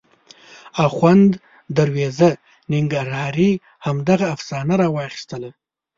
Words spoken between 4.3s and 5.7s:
افسانه راواخیستله.